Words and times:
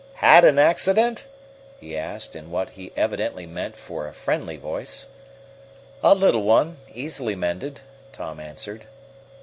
"Had 0.15 0.45
an 0.45 0.57
accident?" 0.57 1.27
he 1.79 1.95
asked, 1.95 2.35
in 2.35 2.49
what 2.49 2.71
he 2.71 2.91
evidently 2.97 3.45
meant 3.45 3.77
for 3.77 4.07
a 4.07 4.13
friendly 4.15 4.57
voice. 4.57 5.07
"A 6.01 6.15
little 6.15 6.41
one, 6.41 6.77
easily 6.95 7.35
mended," 7.35 7.81
Tom 8.11 8.39
answered. 8.39 8.85